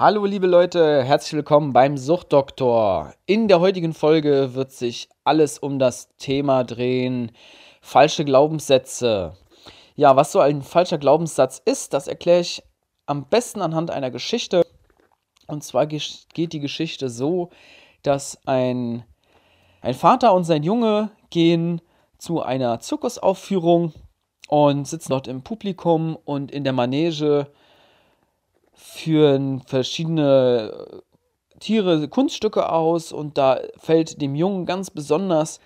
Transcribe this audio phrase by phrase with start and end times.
[0.00, 3.14] Hallo liebe Leute, herzlich willkommen beim Suchtdoktor.
[3.26, 7.32] In der heutigen Folge wird sich alles um das Thema drehen,
[7.80, 9.36] falsche Glaubenssätze.
[9.96, 12.62] Ja, was so ein falscher Glaubenssatz ist, das erkläre ich
[13.06, 14.64] am besten anhand einer Geschichte.
[15.48, 17.50] Und zwar geht die Geschichte so,
[18.04, 19.02] dass ein,
[19.80, 21.80] ein Vater und sein Junge gehen
[22.18, 23.92] zu einer Zirkusaufführung
[24.46, 27.48] und sitzen dort im Publikum und in der Manege
[28.78, 35.58] führen verschiedene äh, Tiere Kunststücke aus und da fällt dem Jungen ganz besonders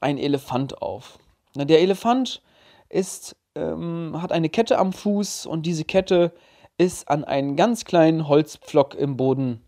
[0.00, 1.18] ein Elefant auf.
[1.54, 2.42] Der Elefant
[2.88, 6.32] ist, ähm, hat eine Kette am Fuß und diese Kette
[6.78, 9.62] ist an einen ganz kleinen Holzpflock im Boden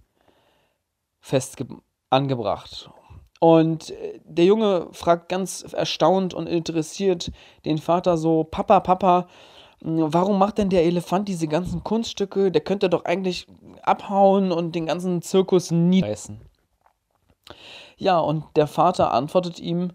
[1.20, 1.62] fest
[2.08, 2.90] angebracht.
[3.40, 7.30] Und äh, der Junge fragt ganz erstaunt und interessiert
[7.66, 9.28] den Vater so, Papa, Papa,
[9.80, 12.50] warum macht denn der Elefant diese ganzen Kunststücke?
[12.50, 13.46] Der könnte doch eigentlich
[13.82, 16.40] abhauen und den ganzen Zirkus niederreißen.
[17.96, 19.92] Ja, und der Vater antwortet ihm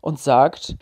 [0.00, 0.76] und sagt,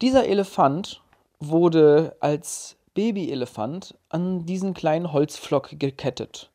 [0.00, 1.02] dieser Elefant
[1.40, 6.50] wurde als Babyelefant an diesen kleinen Holzflock gekettet.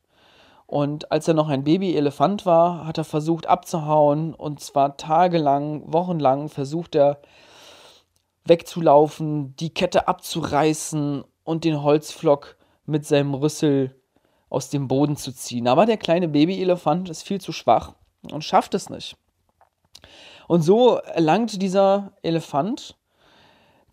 [0.66, 6.48] Und als er noch ein Babyelefant war, hat er versucht abzuhauen und zwar tagelang, wochenlang
[6.48, 7.20] versucht er
[8.44, 13.96] wegzulaufen, die Kette abzureißen und den Holzflock mit seinem Rüssel
[14.50, 15.66] aus dem Boden zu ziehen.
[15.66, 17.94] Aber der kleine Babyelefant ist viel zu schwach
[18.30, 19.16] und schafft es nicht.
[20.46, 22.98] Und so erlangt dieser Elefant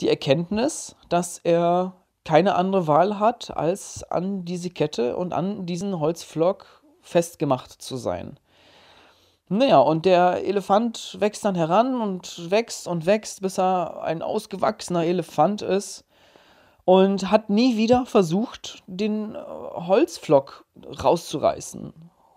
[0.02, 1.94] die Erkenntnis, dass er
[2.26, 8.38] keine andere Wahl hat, als an diese Kette und an diesen Holzflock festgemacht zu sein.
[9.48, 15.06] Naja, und der Elefant wächst dann heran und wächst und wächst, bis er ein ausgewachsener
[15.06, 16.05] Elefant ist
[16.86, 20.66] und hat nie wieder versucht, den äh, Holzflock
[21.04, 21.94] rauszureißen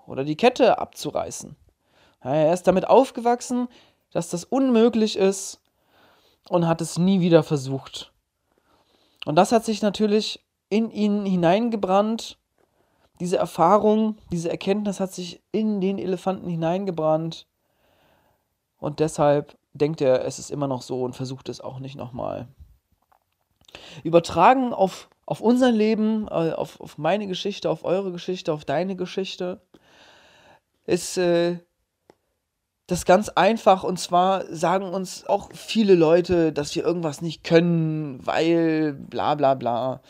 [0.07, 1.55] oder die Kette abzureißen.
[2.21, 3.69] er ist damit aufgewachsen,
[4.11, 5.61] dass das unmöglich ist
[6.49, 8.13] und hat es nie wieder versucht.
[9.27, 12.39] Und das hat sich natürlich in ihn hineingebrannt.
[13.21, 17.47] Diese Erfahrung, diese Erkenntnis hat sich in den Elefanten hineingebrannt.
[18.79, 22.49] Und deshalb denkt er, es ist immer noch so und versucht es auch nicht nochmal.
[24.05, 28.97] Übertragen auf, auf unser Leben, äh, auf, auf meine Geschichte, auf eure Geschichte, auf deine
[28.97, 29.61] Geschichte,
[30.87, 31.59] ist äh,
[32.87, 33.85] das ganz einfach.
[33.85, 39.55] Und zwar sagen uns auch viele Leute, dass wir irgendwas nicht können, weil bla bla
[39.55, 40.01] bla.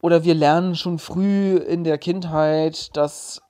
[0.00, 3.42] Oder wir lernen schon früh in der Kindheit, dass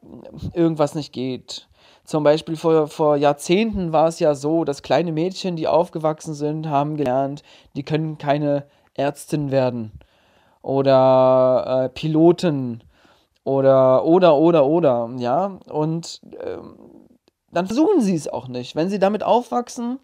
[0.53, 1.69] irgendwas nicht geht.
[2.05, 6.69] Zum Beispiel vor, vor Jahrzehnten war es ja so, dass kleine Mädchen, die aufgewachsen sind,
[6.69, 7.43] haben gelernt,
[7.77, 9.93] die können keine Ärztin werden
[10.63, 12.85] oder äh, Piloten
[13.45, 16.77] oder oder oder oder ja und ähm,
[17.53, 18.77] dann versuchen sie es auch nicht.
[18.77, 19.99] Wenn sie damit aufwachsen,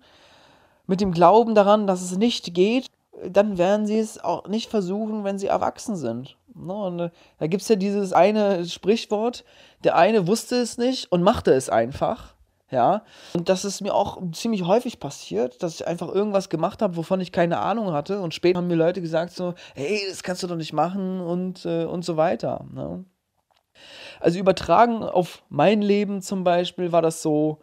[0.86, 2.86] mit dem Glauben daran, dass es nicht geht,
[3.26, 6.36] dann werden sie es auch nicht versuchen, wenn sie erwachsen sind.
[6.54, 6.72] Ne?
[6.72, 9.44] Und äh, da gibt es ja dieses eine Sprichwort,
[9.84, 12.34] der eine wusste es nicht und machte es einfach.
[12.70, 13.02] Ja,
[13.32, 17.20] und das ist mir auch ziemlich häufig passiert, dass ich einfach irgendwas gemacht habe, wovon
[17.20, 18.20] ich keine Ahnung hatte.
[18.20, 21.64] Und später haben mir Leute gesagt so, hey, das kannst du doch nicht machen und,
[21.64, 22.66] äh, und so weiter.
[22.70, 23.06] Ne?
[24.20, 27.60] Also übertragen auf mein Leben zum Beispiel war das so,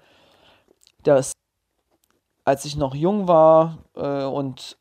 [1.04, 1.34] dass
[2.44, 4.78] als ich noch jung war äh, und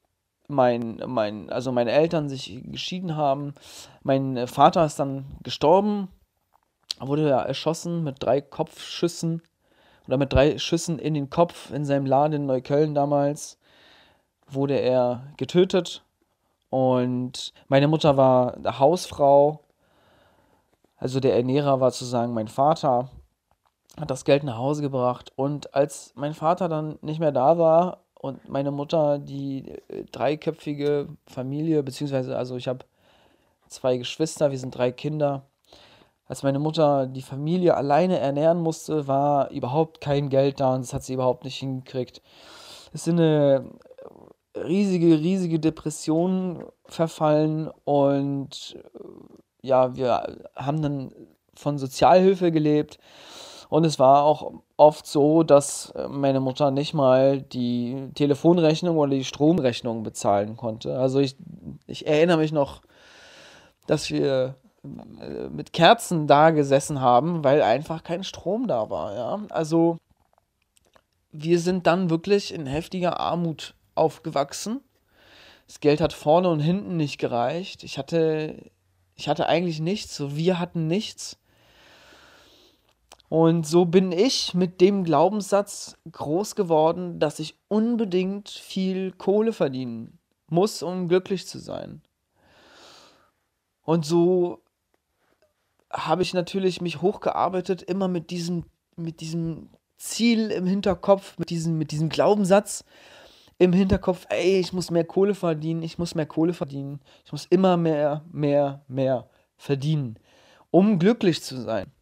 [0.48, 3.54] mein, mein, also meine Eltern sich geschieden haben,
[4.02, 6.08] mein Vater ist dann gestorben,
[7.00, 9.42] wurde ja erschossen mit drei Kopfschüssen
[10.06, 13.58] oder mit drei Schüssen in den Kopf in seinem Laden in Neukölln damals
[14.46, 16.04] wurde er getötet.
[16.70, 19.60] Und meine Mutter war Hausfrau,
[20.96, 23.10] also der Ernährer war sozusagen mein Vater,
[23.98, 25.32] hat das Geld nach Hause gebracht.
[25.36, 31.08] Und als mein Vater dann nicht mehr da war und meine Mutter die äh, dreiköpfige
[31.26, 32.84] Familie, beziehungsweise also ich habe
[33.68, 35.42] zwei Geschwister, wir sind drei Kinder,
[36.26, 40.94] als meine Mutter die Familie alleine ernähren musste, war überhaupt kein Geld da und das
[40.94, 42.22] hat sie überhaupt nicht hingekriegt.
[42.92, 43.70] Es sind eine
[44.56, 51.12] riesige, riesige Depression verfallen und äh, ja, wir haben dann
[51.54, 52.98] von Sozialhilfe gelebt
[53.68, 59.24] und es war auch oft so, dass meine Mutter nicht mal die Telefonrechnung oder die
[59.24, 60.98] Stromrechnung bezahlen konnte.
[60.98, 61.36] Also ich,
[61.86, 62.82] ich erinnere mich noch,
[63.86, 64.56] dass wir
[65.50, 69.14] mit Kerzen da gesessen haben, weil einfach kein Strom da war.
[69.14, 69.40] Ja?
[69.50, 69.96] Also
[71.32, 74.80] wir sind dann wirklich in heftiger Armut aufgewachsen.
[75.66, 77.82] Das Geld hat vorne und hinten nicht gereicht.
[77.82, 78.70] Ich hatte,
[79.14, 81.38] ich hatte eigentlich nichts, wir hatten nichts.
[83.30, 90.18] Und so bin ich mit dem Glaubenssatz groß geworden, dass ich unbedingt viel Kohle verdienen
[90.48, 92.02] muss, um glücklich zu sein.
[93.82, 94.63] Und so
[95.94, 98.64] habe ich natürlich mich hochgearbeitet, immer mit diesem,
[98.96, 102.84] mit diesem Ziel im Hinterkopf, mit diesem, mit diesem Glaubenssatz
[103.58, 107.46] im Hinterkopf, ey, ich muss mehr Kohle verdienen, ich muss mehr Kohle verdienen, ich muss
[107.46, 110.18] immer mehr, mehr, mehr verdienen,
[110.70, 111.92] um glücklich zu sein.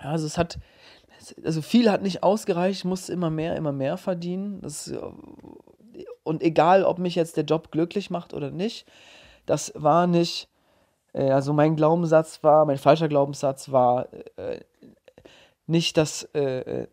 [0.00, 0.58] Ja, also es hat,
[1.44, 4.60] also viel hat nicht ausgereicht, ich musste immer mehr, immer mehr verdienen.
[4.60, 4.92] Das,
[6.22, 8.86] und egal, ob mich jetzt der Job glücklich macht oder nicht,
[9.46, 10.48] das war nicht,
[11.16, 14.60] äh, also mein Glaubenssatz war, mein falscher Glaubenssatz war äh,
[15.66, 16.86] nicht, dass äh,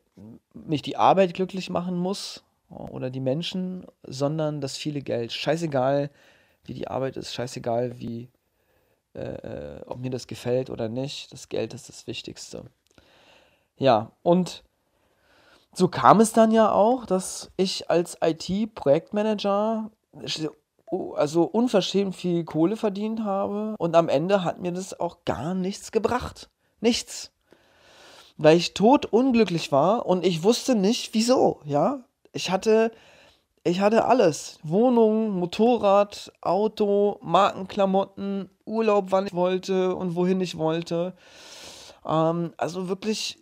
[0.53, 5.31] mich die Arbeit glücklich machen muss oder die Menschen, sondern das viele Geld.
[5.31, 6.09] Scheißegal,
[6.65, 8.29] wie die Arbeit ist, scheißegal, wie,
[9.13, 11.33] äh, ob mir das gefällt oder nicht.
[11.33, 12.63] Das Geld ist das Wichtigste.
[13.77, 14.63] Ja, und
[15.73, 19.91] so kam es dann ja auch, dass ich als IT-Projektmanager
[21.15, 25.91] also unverschämt viel Kohle verdient habe und am Ende hat mir das auch gar nichts
[25.91, 26.49] gebracht.
[26.81, 27.31] Nichts.
[28.37, 32.03] Weil ich tot unglücklich war und ich wusste nicht wieso, ja?
[32.31, 32.91] Ich hatte
[33.65, 34.59] ich hatte alles.
[34.63, 41.13] Wohnung, Motorrad, Auto, Markenklamotten, Urlaub, wann ich wollte und wohin ich wollte.
[42.05, 43.37] Ähm, also wirklich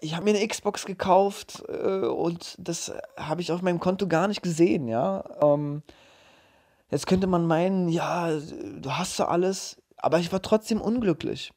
[0.00, 4.28] ich habe mir eine Xbox gekauft äh, und das habe ich auf meinem Konto gar
[4.28, 5.24] nicht gesehen, ja.
[5.42, 5.82] Ähm,
[6.90, 11.52] jetzt könnte man meinen, ja, du hast ja alles, aber ich war trotzdem unglücklich.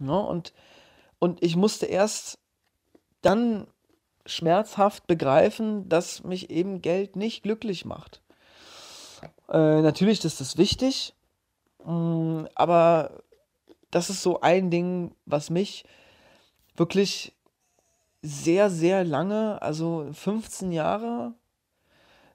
[0.00, 0.20] Ja, ne?
[0.20, 0.52] und,
[1.18, 2.38] und ich musste erst
[3.22, 3.66] dann
[4.26, 8.22] schmerzhaft begreifen, dass mich eben Geld nicht glücklich macht.
[9.48, 11.14] Äh, natürlich ist das wichtig,
[11.84, 13.22] mh, mm, aber
[13.90, 15.84] das ist so ein Ding, was mich
[16.76, 17.34] wirklich
[18.22, 21.34] sehr, sehr lange, also 15 Jahre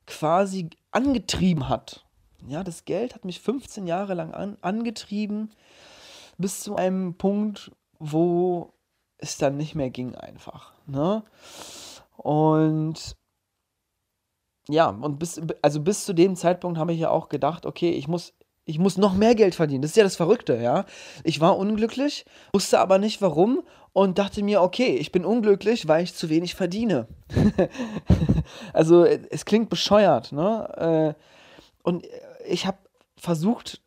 [0.06, 2.06] quasi angetrieben hat.
[2.48, 5.51] Ja, das Geld hat mich 15 Jahre lang an, angetrieben,
[6.38, 8.74] bis zu einem Punkt, wo
[9.18, 10.74] es dann nicht mehr ging einfach.
[10.86, 11.24] Ne?
[12.18, 13.16] Und
[14.69, 18.07] ja, und bis, also bis zu dem Zeitpunkt habe ich ja auch gedacht, okay, ich
[18.07, 18.34] muss
[18.66, 19.81] ich muss noch mehr Geld verdienen.
[19.81, 20.86] Das ist ja das Verrückte, ja.
[21.24, 23.63] Ich war unglücklich, wusste aber nicht warum
[23.94, 27.07] und dachte mir, okay, ich bin unglücklich, weil ich zu wenig verdiene.
[28.74, 31.16] also es klingt bescheuert, ne?
[31.16, 31.24] Äh,
[31.84, 32.06] und
[32.48, 32.78] ich habe
[33.16, 33.81] versucht,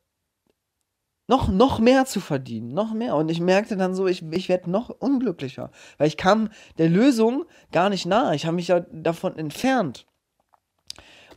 [1.29, 3.17] noch, noch mehr zu verdienen, noch mehr.
[3.17, 7.45] Und ich merkte dann so, ich, ich werde noch unglücklicher, weil ich kam der Lösung
[7.73, 8.37] gar nicht nahe.
[8.37, 10.07] Ich habe mich ja davon entfernt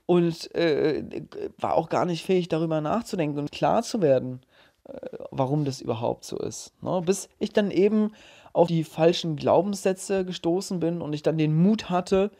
[0.05, 1.23] und äh,
[1.57, 4.41] war auch gar nicht fähig, darüber nachzudenken und klar zu werden,
[4.83, 4.99] äh,
[5.31, 6.71] warum das überhaupt so ist.
[6.83, 7.01] Ne?
[7.03, 8.11] Bis ich dann eben
[8.53, 12.31] auf die falschen Glaubenssätze gestoßen bin und ich dann den Mut hatte,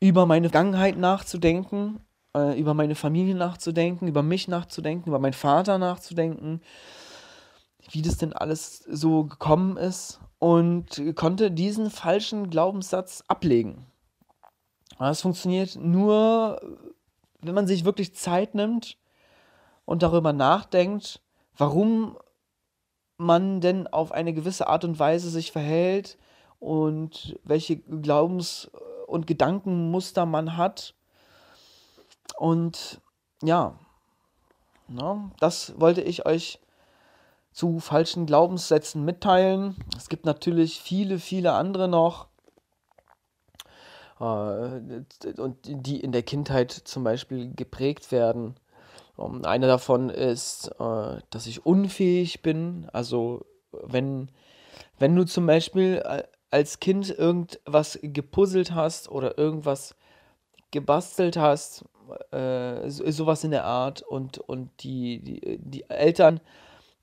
[0.00, 2.00] über meine Vergangenheit nachzudenken,
[2.34, 6.60] äh, über meine Familie nachzudenken, über mich nachzudenken, über meinen Vater nachzudenken,
[7.90, 13.86] wie das denn alles so gekommen ist und konnte diesen falschen Glaubenssatz ablegen.
[14.98, 16.60] Es funktioniert nur,
[17.40, 18.98] wenn man sich wirklich Zeit nimmt
[19.84, 21.20] und darüber nachdenkt,
[21.56, 22.16] warum
[23.22, 26.18] man denn auf eine gewisse Art und Weise sich verhält
[26.60, 28.70] und welche Glaubens-
[29.06, 30.94] und Gedankenmuster man hat.
[32.36, 33.00] Und
[33.42, 33.78] ja,
[34.88, 36.60] na, das wollte ich euch
[37.52, 39.76] zu falschen Glaubenssätzen mitteilen.
[39.96, 42.28] Es gibt natürlich viele, viele andere noch.
[44.20, 45.02] Äh,
[45.36, 48.54] und die in der Kindheit zum Beispiel geprägt werden.
[49.16, 52.88] Um, einer davon ist, äh, dass ich unfähig bin.
[52.92, 54.30] Also wenn,
[54.98, 59.94] wenn du zum Beispiel äh, als Kind irgendwas gepuzzelt hast oder irgendwas
[60.70, 61.84] gebastelt hast,
[62.30, 66.40] äh, sowas in der Art und, und die, die, die Eltern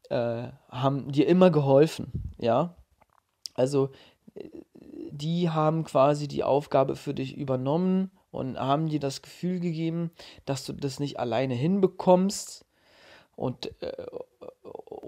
[0.10, 2.76] äh, haben dir immer geholfen, ja.
[3.54, 3.92] Also
[5.12, 10.12] die haben quasi die Aufgabe für dich übernommen und haben dir das Gefühl gegeben,
[10.46, 12.66] dass du das nicht alleine hinbekommst
[13.36, 13.94] und äh,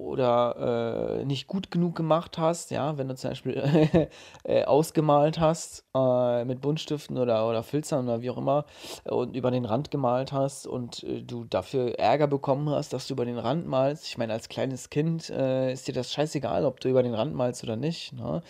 [0.02, 4.10] oder äh, nicht gut genug gemacht hast, ja, wenn du zum Beispiel
[4.44, 8.66] äh, ausgemalt hast äh, mit Buntstiften oder, oder Filzern oder wie auch immer
[9.06, 13.14] und über den Rand gemalt hast und äh, du dafür Ärger bekommen hast, dass du
[13.14, 14.08] über den Rand malst.
[14.08, 17.36] Ich meine, als kleines Kind äh, ist dir das scheißegal, ob du über den Rand
[17.36, 18.14] malst oder nicht.
[18.14, 18.42] Ne?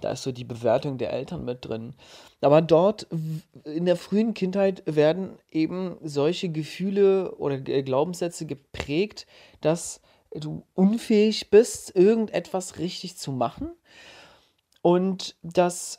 [0.00, 1.94] Da ist so die Bewertung der Eltern mit drin.
[2.40, 3.06] Aber dort
[3.64, 9.26] in der frühen Kindheit werden eben solche Gefühle oder Glaubenssätze geprägt,
[9.60, 10.00] dass
[10.34, 13.70] du unfähig bist, irgendetwas richtig zu machen.
[14.82, 15.98] Und das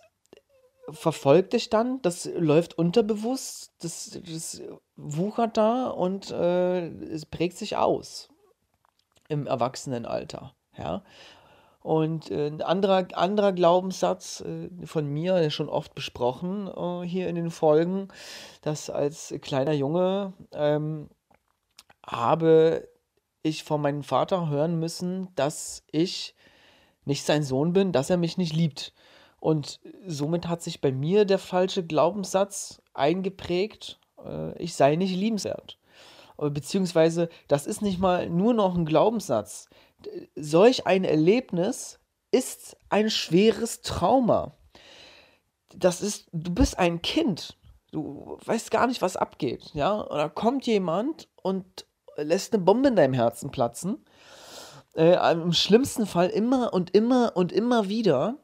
[0.90, 4.62] verfolgt dich dann, das läuft unterbewusst, das, das
[4.96, 8.30] wuchert da und äh, es prägt sich aus
[9.28, 10.54] im Erwachsenenalter.
[10.78, 11.04] Ja.
[11.86, 17.36] Und äh, ein anderer, anderer Glaubenssatz äh, von mir, schon oft besprochen äh, hier in
[17.36, 18.08] den Folgen,
[18.64, 21.12] dass als kleiner Junge ähm,
[22.04, 22.90] habe
[23.44, 26.34] ich von meinem Vater hören müssen, dass ich
[27.04, 28.92] nicht sein Sohn bin, dass er mich nicht liebt.
[29.40, 35.78] Und somit hat sich bei mir der falsche Glaubenssatz eingeprägt, äh, ich sei nicht liebenswert.
[36.38, 39.70] Beziehungsweise, das ist nicht mal nur noch ein Glaubenssatz.
[40.36, 42.00] Solch ein Erlebnis
[42.32, 44.56] ist ein schweres Trauma.
[45.76, 47.58] Das ist, du bist ein Kind.
[47.92, 49.72] Du weißt gar nicht, was abgeht.
[49.74, 49.94] Ja?
[49.94, 51.86] Und da kommt jemand und
[52.18, 54.04] lässt eine Bombe in deinem Herzen platzen.
[54.96, 58.38] Äh, Im schlimmsten Fall immer und immer und immer wieder.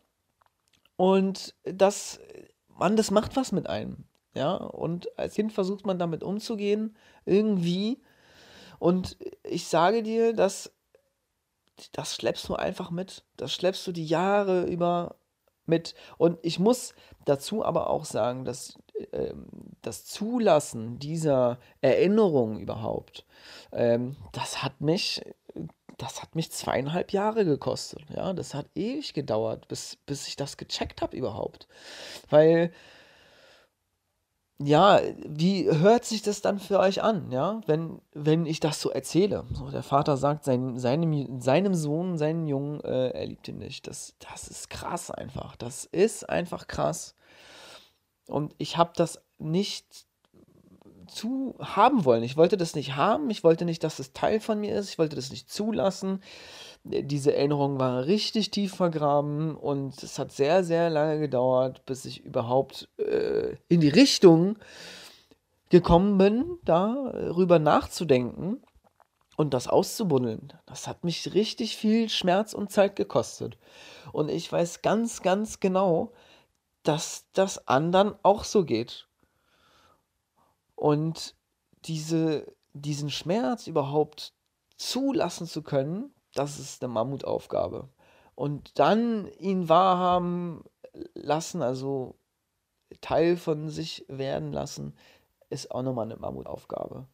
[0.98, 2.20] Und das,
[2.68, 4.06] man, das macht was mit einem.
[4.34, 8.02] Ja, und als Kind versucht man damit umzugehen, irgendwie.
[8.80, 10.74] Und ich sage dir, dass
[11.94, 13.24] das schleppst du einfach mit.
[13.38, 15.16] Das schleppst du die Jahre über
[15.66, 15.96] mit.
[16.18, 16.94] Und ich muss
[17.26, 18.78] dazu aber auch sagen, dass
[19.14, 19.48] ähm,
[19.82, 23.26] das Zulassen dieser Erinnerung überhaupt,
[23.72, 25.22] ähm, das hat mich,
[25.98, 28.04] das hat mich zweieinhalb Jahre gekostet.
[28.16, 31.68] Ja, das hat ewig gedauert, bis, bis ich das gecheckt habe überhaupt.
[32.30, 32.72] Weil
[34.64, 38.90] ja, wie hört sich das dann für euch an, ja, wenn, wenn ich das so
[38.90, 39.46] erzähle?
[39.54, 43.88] So, der Vater sagt sein, seinem, seinem Sohn, seinen Jungen, äh, er liebt ihn nicht.
[43.88, 45.56] Das, das ist krass einfach.
[45.56, 47.16] Das ist einfach krass.
[48.28, 50.06] Und ich habe das nicht
[51.08, 52.24] zu haben wollen.
[52.24, 53.30] Ich wollte das nicht haben.
[53.30, 54.90] Ich wollte nicht, dass es Teil von mir ist.
[54.90, 56.22] Ich wollte das nicht zulassen.
[56.84, 62.26] Diese Erinnerung war richtig tief vergraben und es hat sehr, sehr lange gedauert, bis ich
[62.26, 64.58] überhaupt äh, in die Richtung
[65.70, 68.62] gekommen bin, darüber nachzudenken
[69.38, 70.54] und das auszubuddeln.
[70.66, 73.58] Das hat mich richtig viel Schmerz und Zeit gekostet.
[74.12, 76.12] Und ich weiß ganz, ganz genau,
[76.84, 79.08] dass das anderen auch so geht.
[80.76, 81.36] Und
[81.86, 84.34] diese, diesen Schmerz überhaupt
[84.78, 87.90] zulassen zu können, das ist eine Mammutaufgabe.
[88.36, 90.64] Und dann ihn wahrhaben
[91.14, 92.16] lassen, also
[93.02, 94.96] Teil von sich werden lassen,
[95.50, 97.08] ist auch nochmal eine Mammutaufgabe.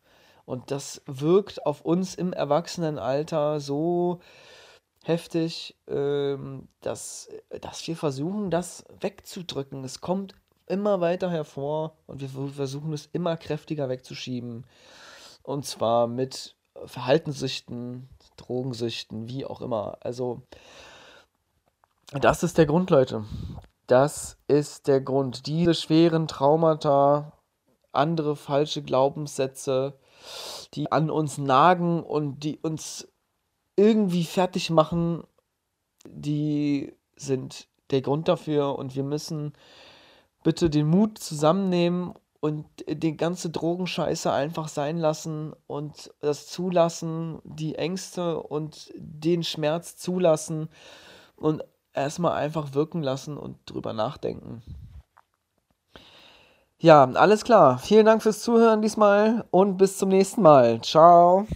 [0.45, 4.19] Und das wirkt auf uns im Erwachsenenalter so
[5.03, 7.29] heftig, ähm, dass,
[7.61, 9.83] dass wir versuchen, das wegzudrücken.
[9.83, 10.35] Es kommt
[10.67, 14.65] immer weiter hervor und wir versuchen es immer kräftiger wegzuschieben.
[15.43, 16.55] Und zwar mit
[16.85, 19.97] Verhaltenssüchten, Drogensüchten, wie auch immer.
[20.01, 20.41] Also,
[22.11, 23.25] das ist der Grund, Leute.
[23.87, 25.45] Das ist der Grund.
[25.47, 27.33] Diese schweren Traumata,
[27.91, 29.99] andere falsche Glaubenssätze,
[30.73, 33.07] die an uns nagen und die uns
[33.75, 35.23] irgendwie fertig machen,
[36.05, 39.53] die sind der Grund dafür und wir müssen
[40.43, 47.75] bitte den Mut zusammennehmen und die ganze Drogenscheiße einfach sein lassen und das zulassen, die
[47.75, 50.69] Ängste und den Schmerz zulassen
[51.35, 51.63] und
[51.93, 54.61] erstmal einfach wirken lassen und drüber nachdenken.
[56.79, 57.79] Ja, alles klar.
[57.79, 60.79] Vielen Dank fürs Zuhören diesmal und bis zum nächsten Mal.
[60.81, 61.47] Ciao.